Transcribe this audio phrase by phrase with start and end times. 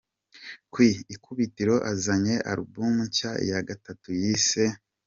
[0.71, 0.79] Ku
[1.15, 4.77] ikubitiro azanye album nshya ya Gatatu yise L.